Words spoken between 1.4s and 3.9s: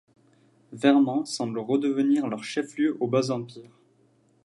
redevenir leur chef-lieu au Bas-Empire.